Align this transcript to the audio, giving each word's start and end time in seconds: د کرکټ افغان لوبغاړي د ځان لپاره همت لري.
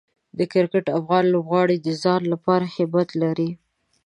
د 0.37 0.39
کرکټ 0.53 0.85
افغان 0.99 1.25
لوبغاړي 1.33 1.77
د 1.81 1.87
ځان 2.03 2.21
لپاره 2.33 2.65
همت 2.75 3.09
لري. 3.21 3.49